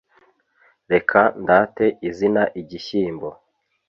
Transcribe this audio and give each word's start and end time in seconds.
reka 0.93 1.19
ndate 1.41 1.85
izina 2.09 2.43
igishyimbo 2.61 3.29